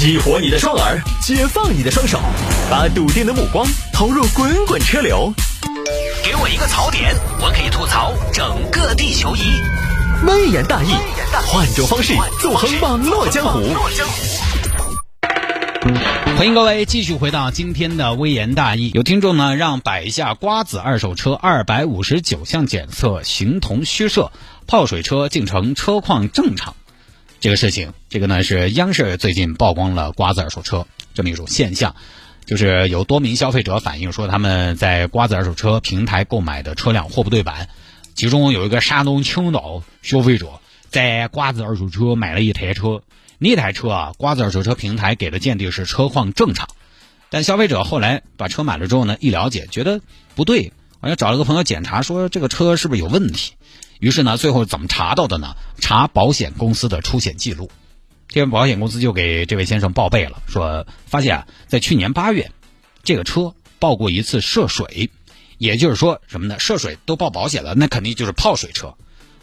[0.00, 2.18] 激活你的双耳，解放你的双手，
[2.70, 5.30] 把笃定的目光投入滚滚车流。
[6.24, 9.40] 给我一个槽点，我可以吐槽整个地球仪。
[10.26, 10.94] 微言大义，
[11.46, 13.60] 换种方式纵横网络江湖。
[16.38, 18.90] 欢迎各位继续回到今天的微言大义。
[18.94, 24.32] 有听众呢让摆一下瓜子二手车二百五十九项检测形同虚设，
[24.66, 26.74] 泡水车竟成车况正常。
[27.40, 31.96] 这个事情，这个呢是央视最近曝光了瓜子二手车这么一种现象，
[32.44, 37.70] 就是有多名消费者反映说他们在瓜子二手车平台购买的车辆货不对版，
[38.14, 43.02] 其中有一个山东青岛消费者在瓜子二手车买了一台车，
[43.38, 46.68] 那台车啊瓜子二手车平台给的鉴定是车况正常，
[47.30, 50.02] 但消费者后来把车买了之后呢，一了解觉得
[50.34, 53.54] 不对，好像找了个朋友检查说这个车是不是有问题。
[54.00, 55.54] 于是呢，最后怎么查到的呢？
[55.78, 57.70] 查保险公司的出险记录，
[58.28, 62.50] 这边保险公司就给这位先生报备了，说发现啊，在去年八月，
[63.04, 65.10] 这个车报过一次涉水，
[65.58, 66.58] 也就是说什么呢？
[66.58, 68.94] 涉水都报保险了，那肯定就是泡水车，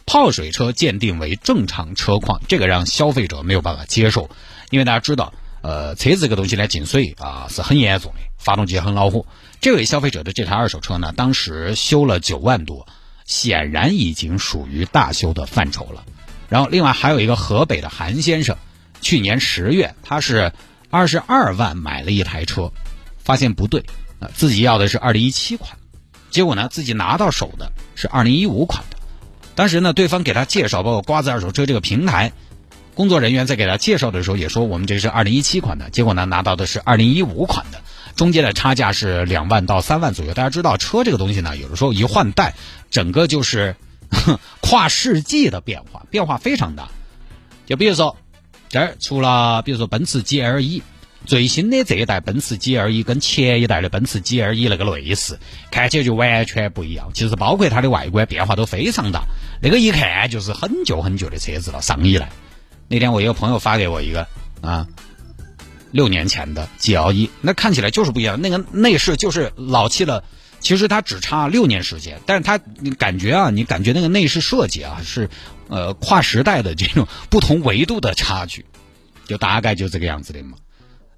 [0.08, 4.30] 泡水车鉴定为正常车况，这个让消费者没有办法接受，
[4.72, 9.28] 因为大家知道，呃，车子这个东西呢，进水啊是很严重的，发动机很恼火。
[9.62, 12.88] 这位消费者的这台二手车呢，当时修了九万多。
[13.28, 16.04] 显然已经属于大修的范畴了。
[16.50, 18.58] 然后，另外还有一个河北的韩先生，
[19.02, 20.52] 去年十月他是
[20.90, 22.72] 二十二万买了一台车，
[23.20, 23.84] 发现不对，
[24.20, 25.78] 啊，自己要的是二零一七款，
[26.32, 28.98] 结果呢自己拿到手的是二零一五款的。
[29.56, 32.32] 当时呢，对方给他介绍，包括瓜子二手车这个平台
[32.94, 37.82] 工作人员在给他介绍的时候也说，我们这是二零一七款的，结果呢拿到的是二零一五款的。
[38.18, 40.34] 中间的差价是两万到三万左右。
[40.34, 42.56] 大家知道车这个东西呢，有的时候一换代，
[42.92, 43.76] 整个就是
[44.60, 46.90] 跨世纪的变化，变化非常大。
[47.66, 48.18] 就比如说
[48.68, 50.82] 这儿出了，比如说奔驰 GLE
[51.26, 57.12] 最新的这一代奔驰 GLE 跟前一代的奔驰 GLE 那个类似，看起来就完全不一样。
[57.14, 59.24] 其实包括它的外观变化都非常大，
[59.62, 62.30] 那个一看就是很旧很旧的车子了，上一代。
[62.88, 64.28] 那天我一个朋友发给我一个
[64.62, 64.88] 啊。
[65.92, 70.24] 六年前的 G L E，那看起来就是不一样，那个内饰就是老气了。
[70.60, 75.30] 其实它只差六年时间，但是它你感觉啊，你感觉那个内饰设计啊是
[75.68, 78.66] 呃跨时代的这种不同维度的差距，
[79.28, 80.58] 就大概就这个样子的嘛。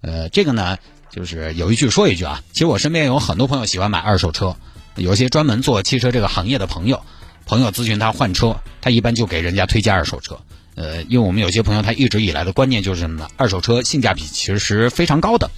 [0.01, 0.77] 呃，这个呢
[1.09, 4.57] 就是有一句说一句啊，其实我身边有很多朋友喜欢买二手车，
[4.95, 7.01] 有些专门做汽车这个行业的朋友，
[7.45, 10.41] 朋友咨询他换车，他一般就给人家推荐二手车。
[10.75, 13.27] 呃，因为我们有些朋友他一直以来的观念就是什么呢？
[13.35, 15.51] 二手车性价比其实是非常高的，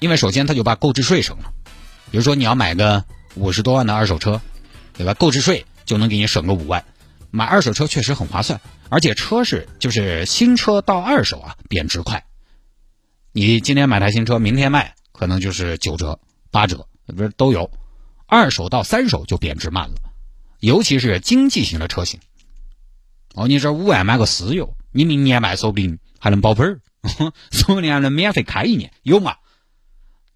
[0.00, 1.52] 因为首先他就把购置税省了，
[2.10, 3.04] 比如说你要买个
[3.36, 4.40] 五十多万的二手车，
[4.96, 5.14] 对吧？
[5.14, 6.84] 购置税就能给你省个五万，
[7.30, 12.24] 买二手车确实很划算，而且车是就是新车到二手啊贬值快，
[13.32, 16.18] 你今天买台新车，明天卖可能就是九折
[16.50, 17.70] 八折，不是都有，
[18.26, 19.94] 二手到三手就贬值慢了，
[20.58, 22.18] 尤其是经济型的车型。
[23.34, 26.80] 哦，你这五万买个私有，你明年卖说不定还能保本儿，
[27.50, 29.36] 说不定还能免费开一年，有吗？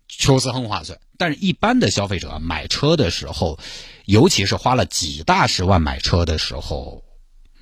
[0.08, 0.98] 确实很划算。
[1.16, 3.58] 但是，一般的消费者买车的时候，
[4.04, 7.02] 尤其是花了几大十万买车的时候，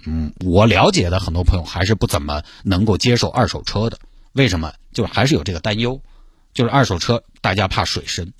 [0.04, 3.98] 嗯，我了解的很多朋友还是不怎么能够接受二手车的。
[4.32, 4.72] 为什么？
[4.92, 6.00] 就是还是有这个担忧，
[6.54, 8.32] 就是二手车大家怕水深，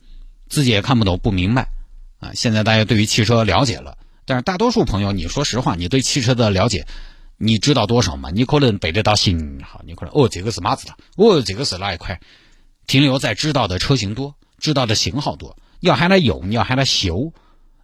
[0.49, 1.69] 自己也看不懂不明白
[2.21, 2.33] 啊。
[2.35, 3.99] 现在大家对于汽车了解了。
[4.27, 6.85] 但是大多数朋友，你说实话，你对汽车的了解，
[7.39, 8.31] 你知道多少嘛？
[8.31, 12.21] 你可能背得到型号，你可能哦，这个是马自达，哦，这个是哪一块？
[12.87, 15.57] 停留在知道的车型多，知道的型号多。
[15.81, 17.33] 你要喊他用，你要喊他修，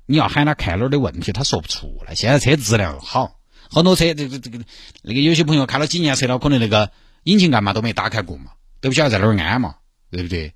[0.06, 2.14] 你要喊他看哪儿的问题，他说不出来。
[2.14, 3.38] 现在车质量好，
[3.70, 4.58] 很多车这个这个
[5.02, 6.90] 那个有些朋友开了几年车了，可能那个
[7.22, 9.76] 引擎盖嘛都没打开过嘛，都不晓得在哪儿安嘛，
[10.10, 10.54] 对不对？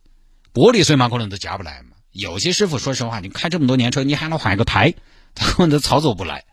[0.53, 1.91] 玻璃水嘛可能都加不来嘛。
[2.10, 4.94] 有些师傅说实话，你开这么多年车，你喊他换一个胎。
[5.36, 6.44] 他们都操作不来，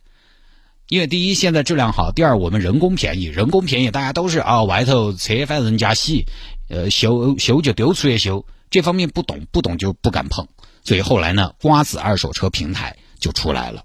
[0.90, 6.26] 因为第一现在质量好，第二我们人工便宜，人工便宜大家都是啊外头车反正人家洗，
[6.70, 10.48] 呃修修就丢出去修，这方面不懂不懂就不敢碰，
[10.84, 13.84] 所以后来呢瓜子二手车平台就出来了。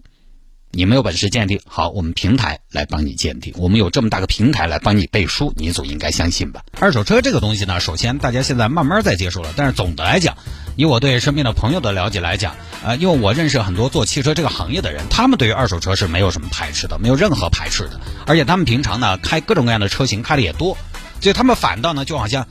[0.70, 3.54] 你没有本事鉴定，好，我们平台来帮你鉴定。
[3.56, 6.62] 我们有这么大个平台来帮你背书，你总应该相信吧？
[6.78, 10.36] 二手车这个东西呢，首先大家现在慢慢在接受了，但是总的来讲，
[10.76, 12.54] 以我对身边的朋友的了解来讲，
[12.84, 20.76] 呃，因为我认识很多做汽车这个行业的人，他们对于二手车是没有什么排斥的，没有任何排斥的，而且他们平常呢开各种各样的车型开的也多，
[21.20, 22.46] 所以他们反倒呢就好像，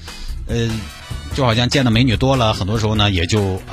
[0.48, 0.68] 呃，
[1.36, 3.62] 就好像见的美女多了，很多时候呢也就。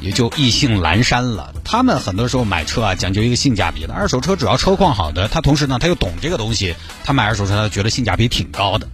[0.00, 1.54] 也就意兴阑珊了。
[1.64, 3.94] 他们很多时候买车啊，讲究一个性价比的。
[3.94, 6.74] 二手车主要车况好的，他同时呢他又懂这个东西，
[7.04, 8.88] 他买二手车他觉得性价比挺高的，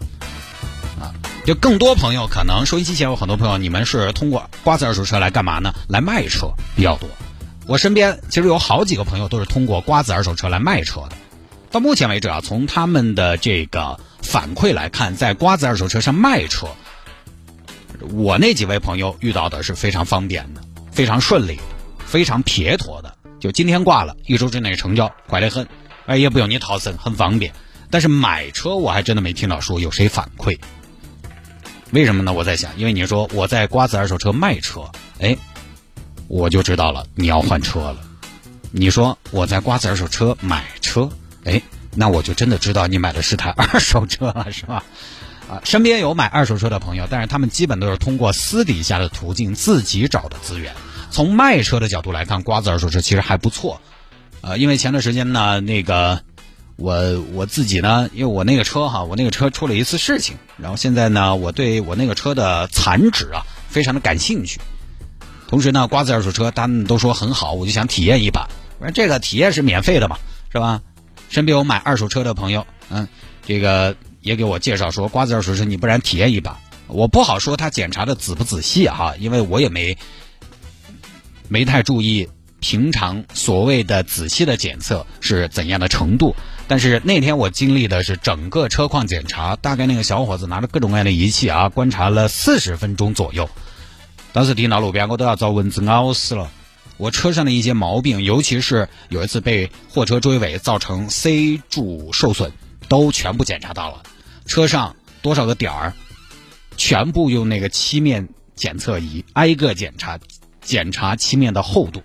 [1.01, 1.13] 啊。
[1.45, 5.75] 就更多朋友可能收音机前有很多朋友，你们是通过瓜子二手车来干嘛呢？
[5.89, 7.09] 来卖车比较多。
[7.67, 11.17] 我身边其实有好几个朋友都是通过瓜子二手车来卖车的。
[11.71, 16.69] 到目前为止啊，从他们的这个反馈来看，在瓜子二手车上卖车，
[18.13, 20.61] 我那几位朋友遇到的是非常方便的、
[20.95, 21.59] 非常顺利、
[22.07, 23.17] 非常撇脱的。
[23.41, 25.67] 就今天挂了，一周之内成交，快得很，
[26.07, 27.53] 哎，也不用你逃生，很方便。
[27.91, 30.59] 但是买车我还真的没听到说有谁反馈。
[31.91, 32.33] 为什么呢？
[32.33, 35.37] 我在想，因为你说我在瓜子二手车卖车，哎，
[36.29, 37.97] 我就知道了你要换车了。
[38.71, 41.11] 你说我在瓜子二手车买车，
[41.45, 41.61] 哎，
[41.95, 44.85] 那我就真的知道你买的是台二手车了，是吧？
[45.49, 50.73] 啊，身边有买二手车的朋友，但是他们基本都是通过私底下的途径自己找的资源。
[51.11, 53.81] 从卖车的角度来看，瓜子二手车其实还不错。
[54.41, 56.21] 呃，因为前段时间呢，那个。
[56.77, 64.61] 我我自己呢，因为我那个车哈，我那个车出了一次事情，然后现在呢，我对我那个车的残值啊，非常的感兴趣。
[65.47, 68.49] 同时呢，瓜子二手车他们都说很好，我就想体验一把。
[68.81, 70.19] 我说这个体验是免费的嘛，
[70.51, 70.83] 是吧？
[71.31, 73.07] 身边有买二手车的朋友，嗯，
[73.47, 73.95] 这个
[74.25, 76.59] 也给我介绍说，瓜子二手车你不然体验一把。
[76.89, 79.97] 我不好说他检查的仔不仔细哈，因为我也没
[81.49, 82.29] 没太注意
[82.59, 86.35] 平常所谓的仔细的检测是怎样的程度。
[86.67, 93.49] 但是那天我经历的是整个车况检查，大概那个小伙子拿着各种各样的仪器啊，观察了四十分钟左右。
[94.33, 96.51] 当时停到路边，我都要遭蚊子咬死了。
[96.97, 102.53] 我车上的一些毛病，尤其是有一次被货车追尾造成 C 柱受损，
[102.89, 104.03] 都全部检查到了。
[104.47, 105.93] 车上多少个点儿，
[106.77, 110.19] 全部用那个漆面检测仪挨个检查，
[110.61, 112.03] 检查漆面的厚度。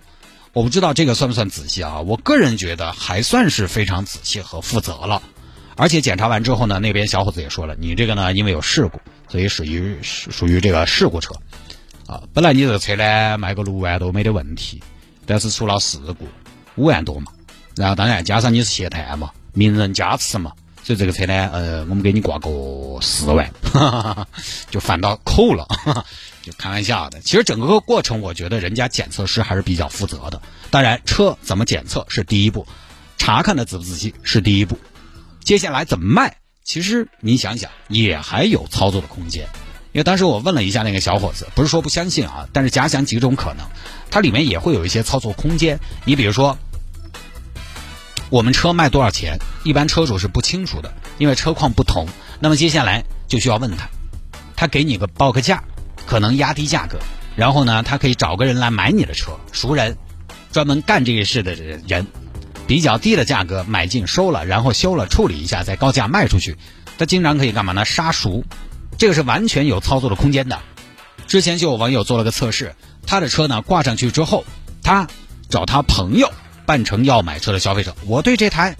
[0.52, 2.00] 我不知道这个算不算仔细啊？
[2.00, 5.22] 我个人觉得还算是非常仔细和负责了。
[5.76, 11.34] 而且检查完之后呢，那边小伙子也说了，你这个呢因为有事故，所以属于属于这个事故车
[12.06, 12.22] 啊。
[12.34, 14.82] 本来你这个车呢卖个六万多没得问题，
[15.24, 16.26] 但是出了事故
[16.74, 17.32] 五万多嘛。
[17.76, 22.48] 然后当然加上你是谢探嘛，名人加持嘛，所以这个车呢，呃，我们给你挂个
[23.02, 23.50] 四万，
[24.70, 25.66] 就反倒扣了。
[26.42, 30.40] 就开玩笑的，其实整个过程，我觉得人家检测师还是比较负责的。
[30.70, 32.66] 当然，车怎么检测是第一步，
[33.18, 34.78] 查看的仔不仔细是第一步，
[35.44, 39.46] 接下来怎么卖，其实你想想也还有操作的空间。
[39.92, 43.66] 因为当时我问了一下那个小伙子，不是说不相信啊，但是假想几种可能，
[44.10, 45.78] 它里面也会有一些操作空间。
[46.06, 46.56] 你比如说，
[48.30, 52.08] 我们车卖多少钱，一般车主是不清楚的，因为车况不同。
[52.38, 53.88] 那么接下来就需要问他，
[54.56, 55.62] 他给你个报个价。
[56.06, 56.98] 可能压低价格，
[57.36, 59.96] 然后呢，他可以找个人来买你的车，熟人，
[60.50, 62.04] 专门干这个事的人，
[62.66, 66.56] 比较低的价格买进收了，然后修了处理一下，再高价卖出去。
[66.98, 67.84] 他经常可以干嘛呢？
[67.84, 68.42] 杀熟，
[68.98, 70.58] 这个是完全有操作的空间的。
[71.28, 72.74] 之前就有网友做了个测试，
[73.06, 74.44] 他的车呢挂上去之后，
[74.82, 75.06] 他
[75.48, 76.32] 找他朋友
[76.70, 78.76] 扮成要买车的消费者，我对这台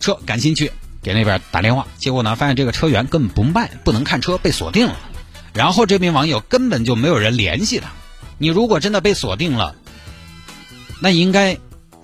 [0.00, 4.96] 车感兴趣，给那边打电话，结果呢发现这个车源根本不卖，不能看车，被锁定了。
[5.52, 7.92] 然后这名网友根本就没有人联系他，
[8.36, 9.76] 你如果真的被锁定了，
[11.00, 11.56] 那应该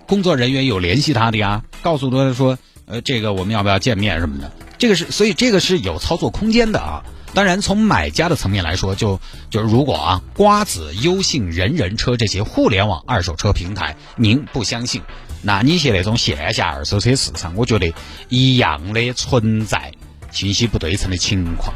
[0.06, 7.02] 工作人员有联系他的呀，告诉他说，呃，这个我们要不要见面什么的，这个是，所以这个是有操作空间的啊。
[7.36, 9.20] 当然，从买家的层面来说，就
[9.50, 15.02] 就如果啊，瓜子、优信、人人车这些互联网二手车平台，您不相信，
[15.42, 17.92] 那你去那种线下二手车市场，我觉得
[18.30, 19.92] 一样的存在
[20.30, 21.75] 信息不对称的情况。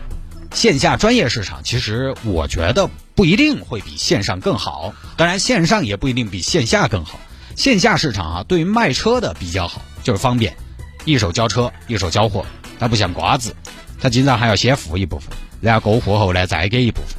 [0.54, 4.94] 线下专业市场，其实我觉得不一定会比线上更好。
[5.18, 7.20] 当然，线上也不一定比线下更好。
[7.54, 10.56] 线下市场啊，对于卖车的比较好，就是方便，
[11.04, 12.46] 一手交车，一手交货。
[12.78, 13.54] 它不像瓜子，
[14.00, 15.28] 它经常还要先付一部分，
[15.60, 17.16] 然后过户后呢再给一部分。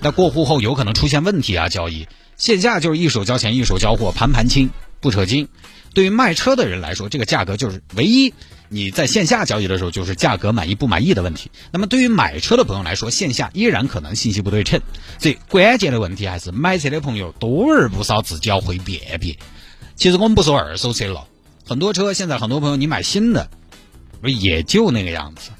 [0.00, 2.06] 那过户后有可能出现问题啊，交易。
[2.36, 5.48] 线下就是一手交钱，一手交货，盘盘清，不扯筋。
[5.94, 8.34] 对于卖车的人来说，这个价格就是唯一。
[8.68, 11.50] 你在线下交易的时候，就是价格满意不满意的问题。
[11.70, 14.80] 那么对于买车的朋友来说，线下依然可能信息不对称。
[15.20, 19.38] 所以关键的问题还是买车的朋友多而不少，自己要会辨别。
[19.94, 21.28] 其实我们不说二手车了，
[21.64, 23.48] 很多车现在很多朋友你买新的，
[24.20, 25.50] 不也就那个样子，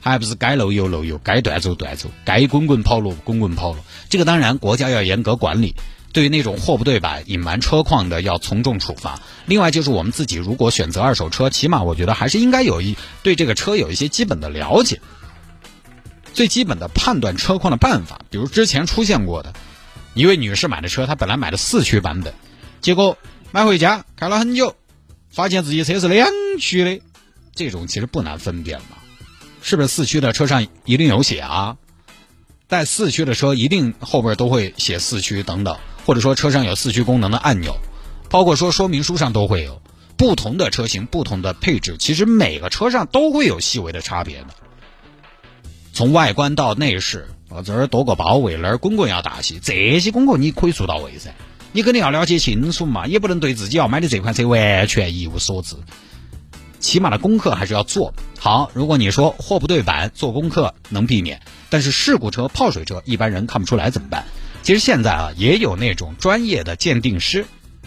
[0.00, 3.78] 还不是该漏油漏油，该断走断走，该滚滚跑路滚滚跑路。
[4.08, 5.74] 这个当然国家要严格管理。
[6.10, 9.20] 对于那种货不对版、隐瞒车况的，要从重处罚。
[9.44, 15.00] 另外就是我们自己如果选择二手车，起码我觉得还是应该有一对这个车有一些基本的了解，
[16.32, 18.22] 最基本的判断车况的办法。
[18.30, 19.52] 比如之前出现过的
[20.14, 22.32] 一位女士买的车，她本来买的四驱版本，
[22.80, 23.18] 结果
[23.52, 24.76] 买回家开了很久，
[25.30, 26.26] 发现自己车是两
[26.58, 27.02] 驱的，
[27.54, 28.96] 这种其实不难分辨嘛，
[29.68, 31.76] 是不是四驱的车上一定有写啊？
[32.68, 37.76] 带四驱的车一定后边都会写四驱等等，或者说车上有四驱功能的按钮，
[38.30, 39.82] 包括说说明书上都会有。
[40.16, 44.46] 不同的车型、不同的配置，其实每个车上都会有细微的差别的。
[45.92, 51.34] 从外观到内饰，啊这儿多个包围，那儿滚滚要大些，这些功课你可以做到位噻。
[51.72, 55.76] 你肯定要了解清楚嘛，也不能对自己要买的这款车完全一无所知。
[56.80, 58.70] 起码的功课还是要做好。
[58.74, 64.24] 如果你说货不对版，做功课能避免，但是事故车、泡水车，一般人看不出来怎么办？
[64.62, 67.46] 其实现在啊，也有那种专业的鉴定师，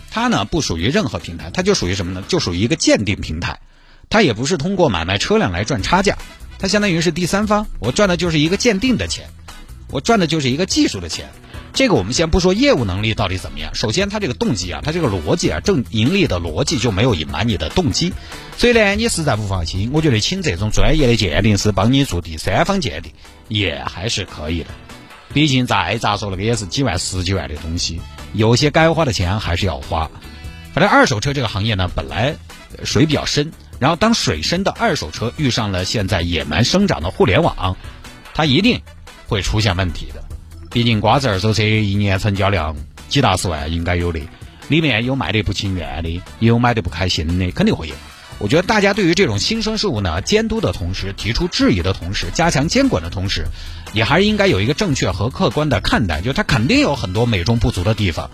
[0.09, 2.23] 他呢不属于任何平台，他就属于什么呢？
[2.27, 3.59] 就属于一个鉴定平台，
[4.09, 6.17] 他也不是通过买卖车辆来赚差价，
[6.57, 9.29] 他相当于是第三方，我赚的就是一个鉴定的钱，
[9.89, 11.29] 我赚的就是一个技术的钱。
[11.73, 18.13] 这个我们先不说业务能力到底怎么样，首先他这个动机啊，他这个逻辑啊，正盈利的逻辑就没有隐瞒你的动机，
[18.57, 23.13] 所以呢，你实在不放心，我觉得请这种专业的鉴定师帮你做第三方鉴定
[23.47, 24.67] 也还是可以的。
[25.33, 28.01] 毕竟再咋说那个也是几万、十几万的东西，
[28.33, 30.11] 有些该花的钱还是要花。
[30.73, 32.35] 反正二手车这个行业呢，本来
[32.83, 37.77] 水比较深，然后当水深的二手车遇上了现在野蛮生长的互联网，
[38.33, 38.81] 它一定
[39.27, 40.21] 会出现问题的。
[40.71, 42.77] 毕竟瓜子二手车一年成交量
[43.09, 44.21] 几大十万应该有的，
[44.69, 47.95] 里面有卖的不情愿的，也有买的不开心的，肯定会有。
[48.39, 51.91] 我觉得大家对于这种新生事物呢，监督的同时，提出质疑的。
[51.91, 53.45] 同时，加强监管的同时，
[53.93, 58.31] 也还是应该有一个正确和客观的看待，就它肯定有很多美中不足的地方。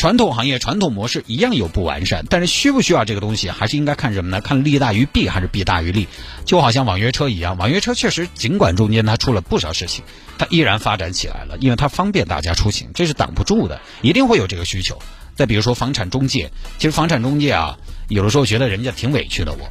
[0.00, 4.40] 传统行业传统模式一样有不完善，但是需不需要这个东西，还是应该看什么呢？
[4.40, 6.08] 看利大于弊还是弊大于利？
[6.46, 10.02] 就好像网约车一样，网约车确实尽管中间它出了不少事情，
[10.38, 14.98] 它依然发展起来了，因为它方便大家出行，这是挡不住的，一定会有这个需求。
[15.34, 17.76] 再比如说房产中介，其实房产中介啊，
[18.08, 19.68] 有的时候觉得人家挺委屈的，我，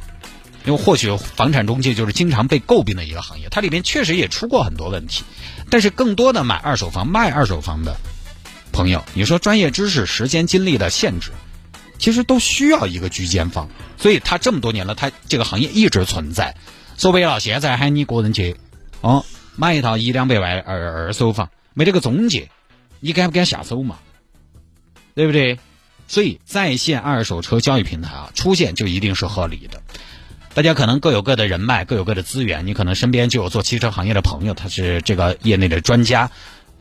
[0.64, 5.24] 因为或许房产中介就是经常被诟病的一个行业，它里面确实也出过很多问题，
[5.70, 7.96] 但是更多的买二手房、卖二手房的。
[8.80, 11.32] 朋友，你说专业知识、时间、精力的限制，
[11.98, 13.68] 其实都需要一个居间方，
[13.98, 16.56] 所以他这么多年了，他这个行业一直存在。
[16.96, 18.56] 说白了，现在喊你个人去，
[19.02, 22.48] 哦，买一套一两百万二二手房，没这个中介，
[23.00, 23.98] 你敢不敢下手嘛？
[25.14, 25.58] 对不对？
[26.08, 29.82] 所以在线二手车交易平台啊，出现就一定是合理的。
[30.54, 36.30] 大家可能各有各的人脉，各有各的资源，你可能身边就有做汽车行业的朋友，他是这个业内的专家。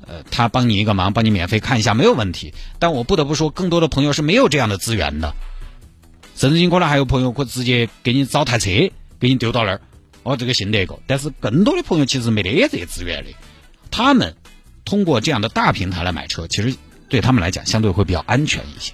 [0.09, 2.53] 呃，他帮你一个忙，帮你免费看一下没有问题。
[2.79, 5.35] 但我不得不说，更多的朋友是没有这样的资源的。
[6.35, 9.81] 甚至你可能还有朋友会直接给你找台车，给你丢到那儿，
[10.23, 10.99] 哦，这个信得过。
[11.05, 13.29] 但是更多的朋友其实没得这些资源的。
[13.91, 14.35] 他们
[14.83, 16.75] 通过这样的大平台来买车，其实
[17.07, 18.93] 对他们来讲相对会比较安全一些。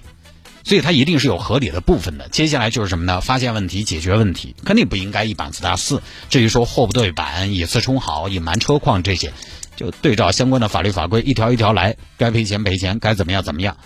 [0.64, 2.28] 所以它一定是有合理的部分的。
[2.28, 3.20] 接下来就是什么呢？
[3.20, 6.02] 发现问题，解决问题，肯定不应该一棒子打死。
[6.28, 9.32] 至于说货不对版、以次充好、隐瞒车况这些。
[9.76, 13.76] 就对照相关的法律法规，一条一条来，该赔钱赔钱，该怎么样怎么样。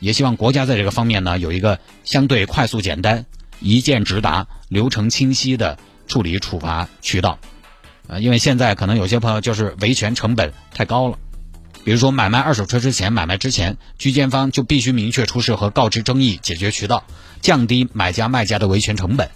[0.00, 3.24] 也希望国家在这个方面呢，有一个相对快速、简单、
[3.60, 7.38] 一键直达、流程清晰的处理处罚渠道。
[8.06, 11.18] 啊，因为现在可能有些朋友就是维权成本太高了。
[11.84, 17.04] 比如说买卖二手车之前，买卖之前，居间方就必须明确出示和告知争议解决渠道，
[17.40, 19.30] 降低买家卖家的维权成本。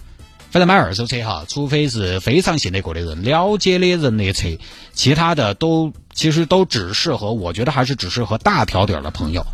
[0.50, 4.58] 反正买二手车哈，除非是非常信得过的人、了解的人的车，
[4.94, 9.46] 其他的都其实都只适合，我觉得还是只适合大条点的朋友。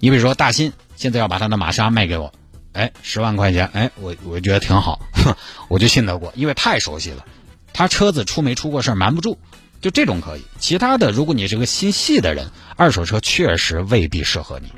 [0.00, 2.32] 你比如说大新现在要把他的玛莎卖给我，
[2.72, 5.00] 哎，十万块钱，哎，我我觉得挺好，
[5.68, 7.24] 我就信得过，因为太熟悉了。
[7.72, 9.38] 他车子出没出过事瞒不住，
[9.80, 10.42] 就这种可以。
[10.58, 14.72] 其他的，如果你是个心细的人，二手车确实未必适合你。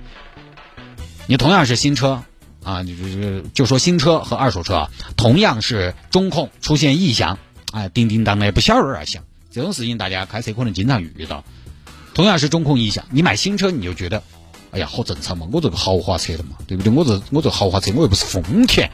[1.27, 2.23] 你同样是新车。
[2.63, 7.39] 啊，就就就说新车和二手车，同样是中控出现异响，
[7.73, 11.45] 哎，叮叮当的不小儿响，这种事情大家开车可能经常遇到。
[12.15, 14.23] 同样是中控异响，你买新车你就觉得，
[14.71, 16.93] 哎呀，好正常嘛，我这个豪华车的嘛，对不对？
[16.93, 18.91] 我这我这豪华车我又不是丰田，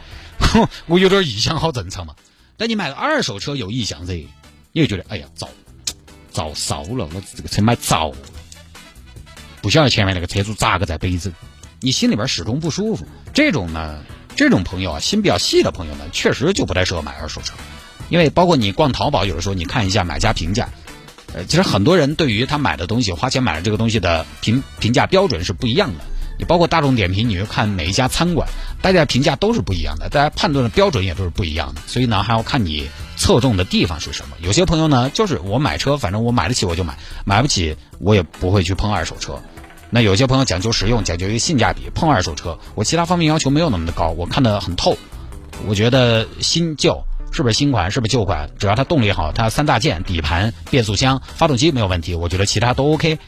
[0.86, 2.14] 我有点异响好正常嘛。
[2.56, 4.26] 但你买个二手车有异响噻，
[4.72, 5.48] 你就觉得，哎呀，糟
[6.32, 8.16] 糟烧了，我这个车买糟了，
[9.60, 11.30] 不晓得前面那个车主咋个在背着。
[11.80, 14.00] 你心里边始终不舒服，这种呢，
[14.34, 17.54] 这种朋友啊，心比较细的朋友呢，确实就不太适合买二手车，
[18.08, 20.68] 因为包括你逛淘宝，有的时候你看一下买家评价，
[21.34, 26.04] 呃，其实很多人对于他买的东西，花钱买的这个东西的评评价标准是不一样的。
[26.40, 28.48] 你包括大众点评，你去看每一家餐馆，
[28.80, 31.80] 大家评价都是不一样的，大家判断的标准也都是不一样的。
[31.86, 34.36] 所以呢，还要看你侧重的地方是什么。
[34.40, 39.40] 有些朋友呢，就是我买车，反正我买得起我就买，买不起我也不会去碰二手车。
[39.90, 44.96] 那有些朋友讲究实用，讲究一个性价比，碰二手车，我其他方面要求没有那么的高，我看得很透。
[45.66, 47.02] 我觉得新旧
[47.32, 53.18] 是不是新款，是不是旧款，只要它动力好，它三大件、底盘、变速箱、发动机没有问题，我觉得其他都 OK。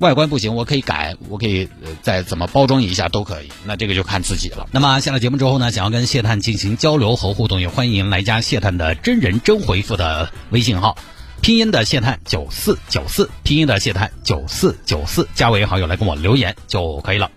[0.00, 1.68] 外观不行，我可以改，我可以
[2.02, 3.48] 再怎么包装一下都可以。
[3.64, 4.66] 那这个就看自己了。
[4.72, 10.96] 那么下了节目之后呢，想要跟谢探进行交流和互动，也欢迎来加谢探的真人真回复的微信号，
[11.44, 17.30] 拼音的谢探九四九四，拼音的谢探九四九四，加为好友来跟我留言就可以了。